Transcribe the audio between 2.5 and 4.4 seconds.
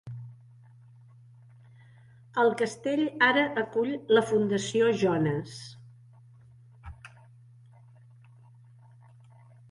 castell ara acull la